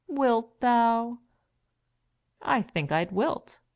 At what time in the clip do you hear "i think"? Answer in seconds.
2.41-2.91